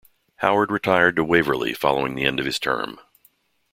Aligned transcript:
Howard 0.37 0.71
retired 0.71 1.15
to 1.15 1.23
"Waverly" 1.23 1.75
following 1.75 2.15
the 2.15 2.25
end 2.25 2.39
of 2.39 2.45
his 2.47 2.57
term. 2.57 2.99